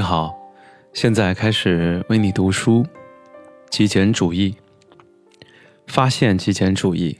[0.00, 0.34] 你好，
[0.94, 2.86] 现在开始为你读书。
[3.68, 4.56] 极简主义，
[5.86, 7.18] 发现极简主义。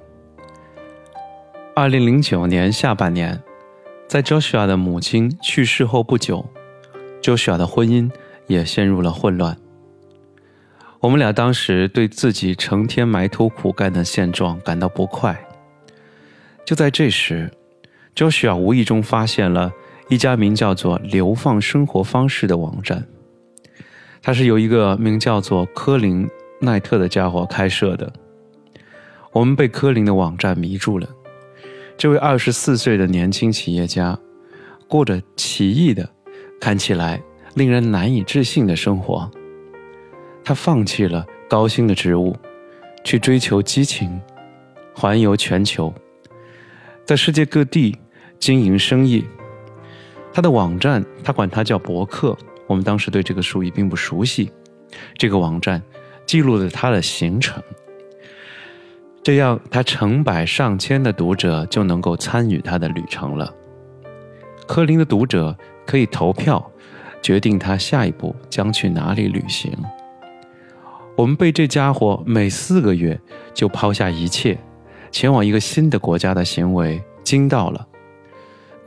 [1.77, 3.39] 二零零九年下半年，
[4.09, 6.49] 在 Joshua 的母亲去世后不久
[7.21, 8.11] ，Joshua 的婚姻
[8.47, 9.59] 也陷入了混乱。
[11.01, 15.39] 我们俩当时对自己成天埋头苦干的现状感到不快。
[16.65, 17.51] 就在这时
[18.15, 19.71] ，Joshua 无意中发现了。
[20.11, 23.07] 一家名叫做“流放生活方式”的网站，
[24.21, 26.29] 它是由一个名叫做科林
[26.61, 28.13] 奈特的家伙开设的。
[29.31, 31.09] 我们被科林的网站迷住了。
[31.97, 34.19] 这位二十四岁的年轻企业家，
[34.89, 36.11] 过着奇异的、
[36.61, 37.23] 看起来
[37.55, 39.31] 令人难以置信的生活。
[40.43, 42.37] 他放弃了高薪的职务，
[43.05, 44.21] 去追求激情，
[44.93, 45.95] 环游全球，
[47.05, 47.97] 在世界各地
[48.41, 49.25] 经营生意。
[50.33, 52.37] 他的网站，他管它叫博客。
[52.67, 54.51] 我们当时对这个术语并不熟悉。
[55.17, 55.83] 这个网站
[56.25, 57.63] 记录了他的行程，
[59.23, 63.53] 这样他成百上千的读者就能够参与他的旅程了。
[64.67, 66.65] 科林的读者可以投票
[67.21, 69.73] 决定他下一步将去哪里旅行。
[71.17, 73.21] 我们被这家伙每四个月
[73.53, 74.57] 就抛下一切，
[75.11, 77.87] 前往一个新的国家的行为惊到了。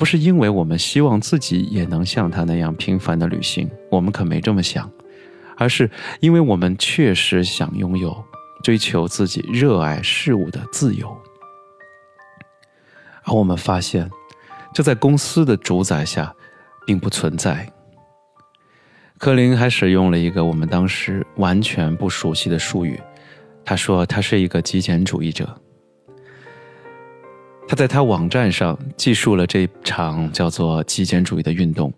[0.03, 4.91] 不是因为我们希望自己也能像他那样频繁的旅行，我们可没这么想，
[5.55, 8.21] 而是因为我们确实想拥有
[8.61, 11.07] 追求自己热爱事物的自由。
[13.23, 14.11] 而我们发现，
[14.73, 16.35] 这在公司的主宰下
[16.85, 17.71] 并不存在。
[19.17, 22.99] 柯林还使用了一个我们当时完全不熟悉的术语，
[23.63, 25.57] 他说他是一个极简主义者。
[27.73, 31.91] 他在他网站上记述了这场叫做极简主义的运动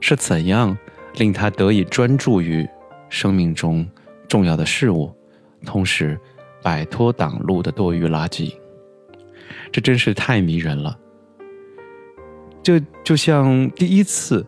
[0.00, 0.76] 是怎样
[1.18, 2.68] 令他得以专注于
[3.08, 3.88] 生命中
[4.26, 5.14] 重要的事物，
[5.64, 6.18] 同时
[6.64, 8.52] 摆脱挡路的多余垃圾。
[9.70, 10.98] 这真是太迷人了。
[12.60, 14.44] 这就像第一次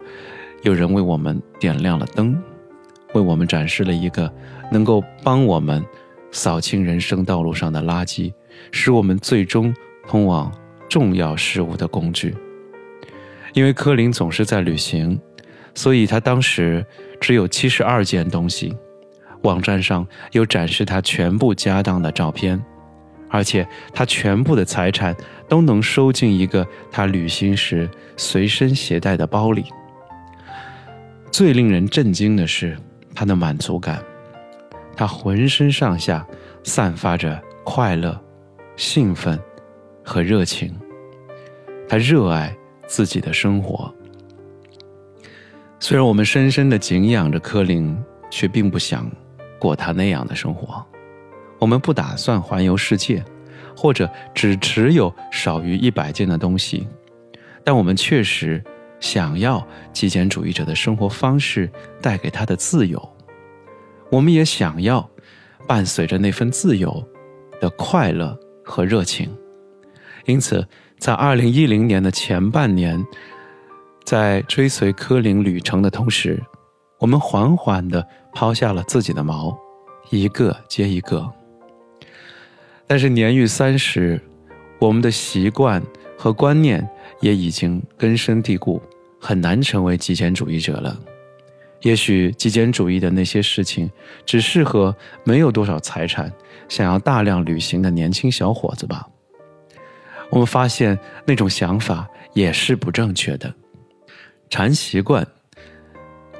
[0.62, 2.36] 有人为我们点亮了灯，
[3.14, 4.28] 为我们展示了一个
[4.72, 5.80] 能够帮我们
[6.32, 8.32] 扫清人生道路上的垃圾，
[8.72, 9.72] 使我们最终
[10.08, 10.52] 通往。
[10.92, 12.36] 重要事物的工具，
[13.54, 15.18] 因为柯林总是在旅行，
[15.74, 16.84] 所以他当时
[17.18, 18.76] 只有七十二件东西。
[19.44, 22.62] 网站上有展示他全部家当的照片，
[23.30, 25.16] 而且他全部的财产
[25.48, 27.88] 都能收进一个他旅行时
[28.18, 29.64] 随身携带的包里。
[31.30, 32.76] 最令人震惊的是
[33.14, 33.98] 他的满足感，
[34.94, 36.26] 他浑身上下
[36.62, 38.22] 散发着快乐、
[38.76, 39.40] 兴奋。
[40.04, 40.74] 和热情，
[41.88, 43.92] 他热爱自己的生活。
[45.78, 47.96] 虽然我们深深的敬仰着柯林，
[48.30, 49.10] 却并不想
[49.58, 50.84] 过他那样的生活。
[51.58, 53.24] 我们不打算环游世界，
[53.76, 56.86] 或者只持有少于一百件的东西，
[57.64, 58.62] 但我们确实
[59.00, 61.70] 想要极简主义者的生活方式
[62.00, 63.16] 带给他的自由。
[64.10, 65.08] 我们也想要
[65.66, 67.02] 伴随着那份自由
[67.60, 69.28] 的快乐和热情。
[70.26, 70.66] 因此，
[70.98, 73.04] 在二零一零年的前半年，
[74.04, 76.42] 在追随柯林旅程的同时，
[76.98, 79.56] 我们缓缓地抛下了自己的锚，
[80.10, 81.28] 一个接一个。
[82.86, 84.20] 但是年逾三十，
[84.78, 85.82] 我们的习惯
[86.16, 86.86] 和观念
[87.20, 88.80] 也已经根深蒂固，
[89.20, 90.96] 很难成为极简主义者了。
[91.80, 93.90] 也许极简主义的那些事情，
[94.24, 94.94] 只适合
[95.24, 96.32] 没有多少财产、
[96.68, 99.08] 想要大量旅行的年轻小伙子吧。
[100.32, 103.54] 我们发现那种想法也是不正确的。
[104.48, 105.26] 禅习惯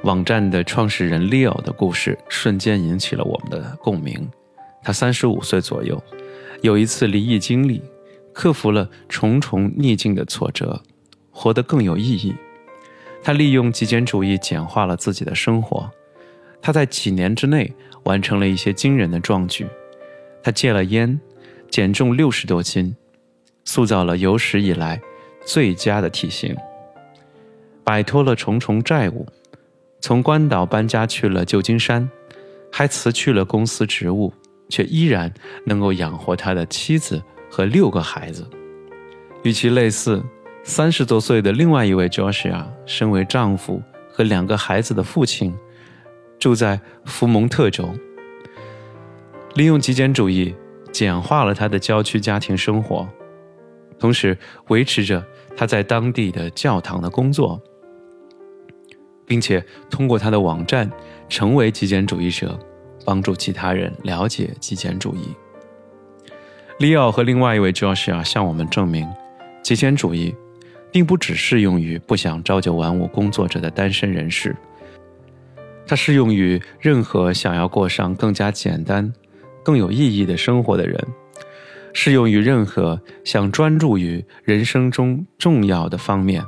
[0.03, 4.27] 网站的创始人 Leo 的故事瞬间引起了我们的共鸣。
[4.81, 6.01] 他三十五岁左右，
[6.63, 7.83] 有一次离异经历，
[8.33, 10.81] 克服了重重逆境的挫折，
[11.29, 12.35] 活得更有意义。
[13.21, 15.89] 他利用极简主义简化了自己的生活。
[16.63, 17.71] 他在几年之内
[18.05, 19.67] 完成了一些惊人的壮举。
[20.41, 21.19] 他戒了烟，
[21.69, 22.95] 减重六十多斤。
[23.65, 25.01] 塑造了有史以来
[25.45, 26.55] 最佳的体型，
[27.83, 29.25] 摆脱了重重债务，
[30.01, 32.09] 从关岛搬家去了旧金山，
[32.71, 34.33] 还辞去了公司职务，
[34.69, 35.33] 却依然
[35.65, 38.45] 能够养活他的妻子和六个孩子。
[39.43, 40.23] 与其类似，
[40.63, 45.53] 三十多岁的另外一位 Joshua，身为丈夫和两个孩子的父亲，
[46.39, 47.89] 住在福蒙特州，
[49.55, 50.55] 利用极简主义
[50.91, 53.07] 简化了他的郊区家庭生活。
[54.03, 57.57] 同时维持着他在当地的教堂的工作。
[59.25, 60.91] 并且通过他的网站
[61.29, 62.59] 成为极简主义者，
[63.05, 65.29] 帮助其他人了解极简主义。
[66.79, 69.07] 利奥和另外一位 Joshua 向我们证明，
[69.63, 70.35] 极简主义
[70.91, 74.53] 并不只适用于不想朝九晚五工作者的单身人士，
[75.87, 79.11] 它适用于任何想要过上更加简单、
[79.63, 81.01] 更有意义的生活的人，
[81.93, 86.43] 适用于任何想专注于人生中重要的方面，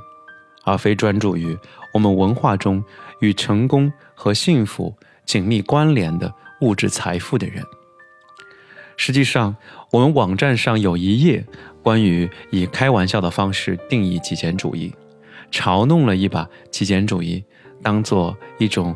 [0.64, 1.58] 而非专注于
[1.94, 2.84] 我们文化中
[3.22, 4.94] 与成功和幸福
[5.24, 7.64] 紧密关联的物质财富的人。
[8.98, 9.56] 实际上，
[9.92, 11.46] 我们网站上有一页
[11.84, 14.94] 关于以开玩笑的方式定义极简主义，
[15.52, 17.44] 嘲弄了一把极简主义
[17.84, 18.96] 当做一种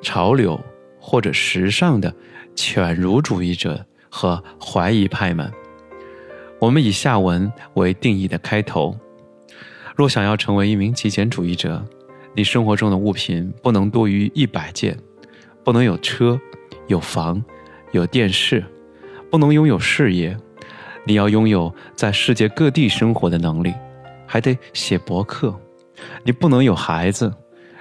[0.00, 0.58] 潮流
[0.98, 2.14] 或者时尚的
[2.54, 5.52] 犬儒主义者和怀疑派们。
[6.60, 8.94] 我们以下文为定义的开头：
[9.96, 11.82] 若想要成为一名极简主义者，
[12.34, 14.94] 你生活中的物品不能多于一百件，
[15.64, 16.38] 不能有车、
[16.86, 17.42] 有房、
[17.92, 18.62] 有电视。
[19.30, 20.36] 不能拥有事业，
[21.04, 23.72] 你要拥有在世界各地生活的能力，
[24.26, 25.58] 还得写博客。
[26.24, 27.32] 你不能有孩子，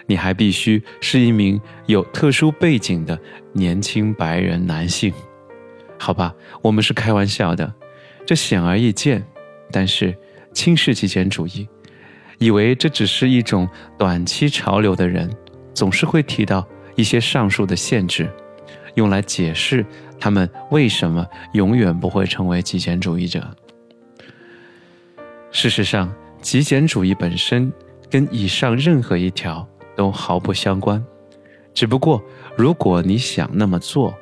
[0.06, 3.20] 你还必须是一名有特殊背景的
[3.52, 5.12] 年轻白人男性。
[5.98, 7.74] 好吧，我们是开玩笑的，
[8.30, 9.26] 这显而易见。
[9.72, 10.16] 但是
[10.54, 11.68] 轻视极简主义，
[12.38, 13.68] 以为这只是一种
[13.98, 15.28] 短期潮流的人，
[15.74, 16.64] 总是会提到
[16.96, 18.30] 一些上述的限制，
[18.94, 19.84] 用来解释。
[20.20, 23.44] 他们为什么永远不会成为极简主义者？
[25.50, 27.74] 事实上，极简主义本身
[28.12, 31.04] 跟以上任何一条都毫不相关。
[31.74, 32.24] 只不过，
[32.56, 34.14] 如果你想那么做，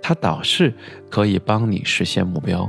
[0.00, 0.72] 它倒是
[1.10, 2.66] 可以帮你实现目标。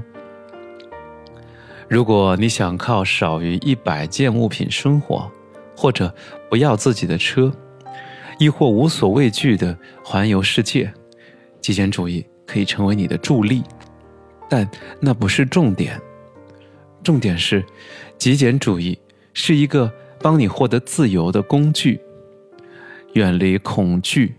[1.92, 5.30] 如果你想靠少于一百件物品生活，
[5.76, 6.16] 或者
[6.50, 7.52] 不要自己的车，
[8.40, 10.94] 亦或无所畏惧的环游世界，
[11.60, 12.26] 极简主义。
[12.48, 13.64] 可以成为你的助力，
[14.50, 15.98] 但那不是重点。
[17.02, 17.66] 重点是，
[18.18, 18.98] 极简主义
[19.34, 19.90] 是一个
[20.20, 22.00] 帮你获得自由的工具，
[23.14, 24.36] 远离恐惧、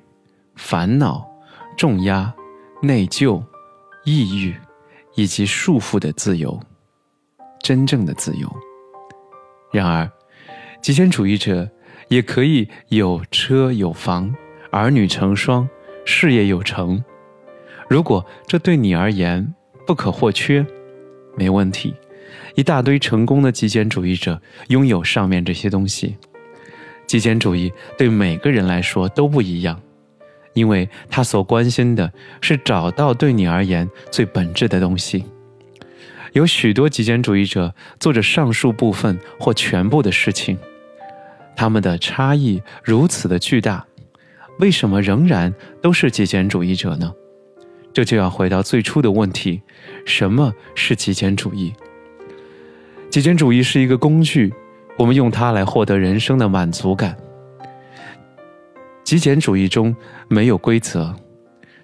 [0.57, 1.27] 烦恼、
[1.75, 2.35] 重压、
[2.83, 3.43] 内疚、
[4.05, 4.55] 抑郁
[5.15, 6.61] 以及束缚的自由，
[7.63, 8.51] 真正的自由。
[9.73, 10.11] 然而，
[10.83, 11.69] 极简主义者
[12.09, 14.35] 也可以有车有房，
[14.71, 15.69] 儿女成双，
[16.05, 17.03] 事业有成。
[17.89, 19.55] 如果这对你而言
[19.87, 20.65] 不可或缺，
[21.37, 21.95] 没问题。
[22.55, 26.17] 一大堆成功的极简主义者拥有上面这些东西。
[27.07, 29.81] 极简主义对每个人来说都不一样，
[30.53, 35.25] 因为他所关心的是找到对你而言最本质的东西。
[36.33, 40.59] 有许多极简主义者做着上述部分或全部的事情，
[41.55, 43.85] 他们的差异如此的巨大，
[44.59, 47.13] 为什么仍然都是极简主义者呢？
[47.93, 49.61] 这就要回到最初的问题：
[50.07, 51.75] 什么是极简主义？
[53.11, 54.51] 极简主义是一个工具，
[54.97, 57.15] 我们用它来获得人生的满足感。
[59.05, 59.95] 极简主义中
[60.29, 61.15] 没有规则，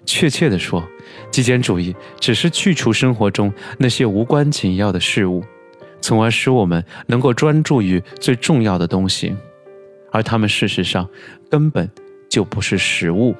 [0.05, 0.83] 确切的说，
[1.31, 5.43] 极简主义只是去除生活中那些无关紧要的事物，
[6.01, 9.35] 从而使我们能够专注于最重要的东西，
[10.11, 11.07] 而它们事实上
[11.49, 11.89] 根本
[12.29, 13.35] 就不是食物。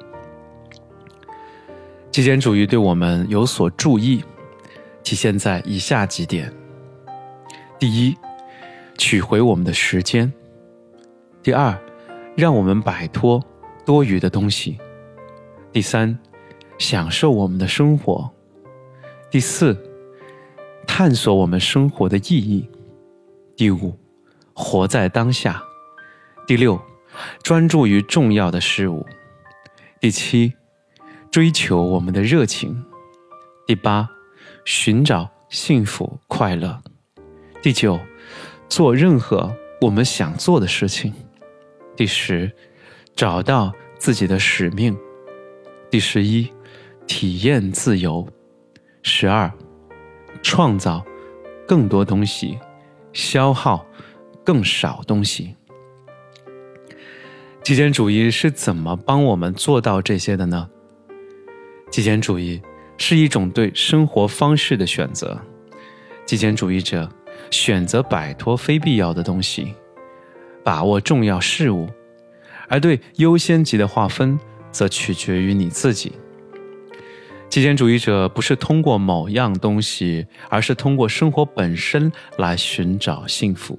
[2.10, 4.22] 极简主义对我们有所注意，
[5.02, 6.52] 体现在以下几点：
[7.78, 8.16] 第一，
[8.98, 10.28] 取回我们的时间；
[11.42, 11.76] 第二，
[12.36, 13.40] 让我们摆脱
[13.86, 14.76] 多余的东西；
[15.72, 16.18] 第三，
[16.80, 18.28] 享受我们的生活；
[19.30, 19.78] 第四，
[20.84, 22.68] 探索我们生活的意义；
[23.56, 23.96] 第五，
[24.52, 25.62] 活在当下；
[26.48, 26.80] 第六，
[27.44, 29.06] 专注于重要的事物；
[30.00, 30.54] 第七。
[31.30, 32.84] 追求我们的热情。
[33.64, 34.08] 第八，
[34.64, 36.82] 寻找幸福快乐。
[37.62, 38.00] 第九，
[38.68, 41.14] 做任何我们想做的事情。
[41.94, 42.50] 第十，
[43.14, 44.98] 找到自己的使命。
[45.88, 46.52] 第十一，
[47.10, 48.24] 体验自由。
[49.02, 49.52] 十二，
[50.44, 51.04] 创造
[51.66, 52.56] 更多东西，
[53.12, 53.84] 消耗
[54.44, 55.56] 更少东西。
[57.64, 60.70] 极简主义是怎么帮我们做到这些的呢？
[61.90, 62.62] 极简主义
[62.96, 65.36] 是一种对生活方式的选择。
[66.24, 67.10] 极简主义者
[67.50, 69.74] 选择摆脱非必要的东西，
[70.62, 71.88] 把握重要事物，
[72.68, 74.38] 而对优先级的划分
[74.70, 76.12] 则取决于你自己。
[77.50, 83.76] 极简主义者不是通过某样东西，而是通过生活本身来寻找幸福。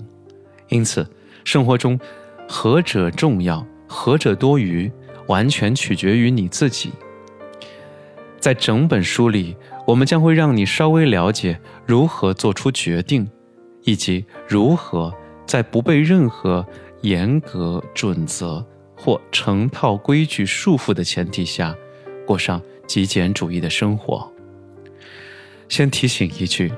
[0.68, 1.10] 因此，
[1.46, 1.98] 生活中
[2.50, 4.92] 何者重要，何者多余，
[5.28, 6.92] 完全取决于你自己。
[8.42, 9.56] 在整本书里，
[9.88, 13.26] 我们将会让你稍微了解如何做出决定，
[13.84, 15.14] 以及如何
[15.46, 16.66] 在不被任何
[17.04, 18.66] 严格准则
[18.98, 21.74] 或成套规矩束缚的前提下，
[22.26, 24.32] 过上极简主义的生活。
[25.70, 26.72] 先提醒一句，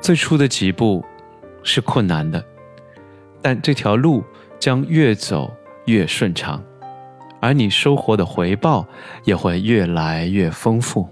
[0.00, 1.04] 最初的几步
[1.62, 2.44] 是困难的，
[3.40, 4.22] 但这条路
[4.58, 5.50] 将越走
[5.86, 6.62] 越顺畅，
[7.40, 8.86] 而你收获的回报
[9.24, 11.08] 也会越来越丰富。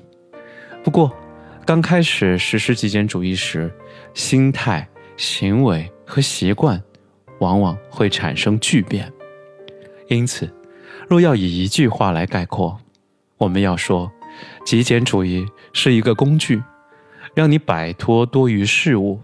[0.85, 1.11] 不过，
[1.65, 3.73] 刚开始实施极简主义时，
[4.13, 6.83] 心态、行为和习惯
[7.39, 9.11] 往往会产生巨变。
[10.09, 10.53] 因此，
[11.09, 12.79] 若要以一句话来概括，
[13.41, 14.13] 我们要说，
[14.67, 16.63] 极简主义是一个工具，
[17.35, 19.19] 让你摆脱多余事物，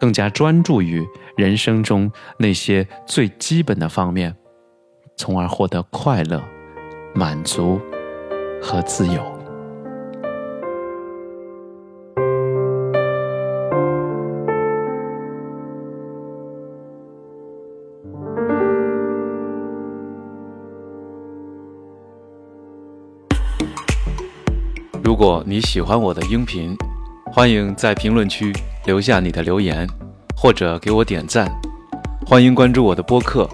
[0.00, 4.34] 更加专注于人生中那些最基本的方面，
[5.14, 6.42] 从而获得快乐、
[7.14, 7.78] 满足
[8.62, 9.39] 和自由。
[25.20, 26.74] 如果你喜欢我的音频，
[27.26, 28.50] 欢迎在评论区
[28.86, 29.86] 留下你的留言，
[30.34, 31.46] 或者给我点赞。
[32.24, 33.46] 欢迎关注我的播客，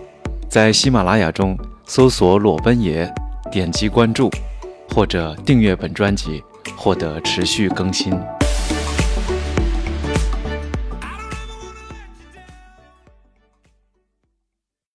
[0.48, 3.12] 在喜马拉雅中搜索“裸奔爷”，
[3.50, 4.30] 点击关注，
[4.90, 6.40] 或者订阅本专辑，
[6.76, 8.16] 获得持续更新。